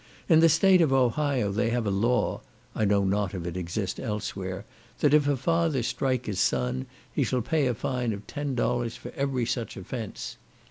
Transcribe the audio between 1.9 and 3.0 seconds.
law (I